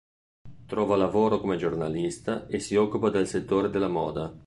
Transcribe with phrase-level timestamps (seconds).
[0.65, 4.35] Trova lavoro come giornalista e si occupa del settore della moda.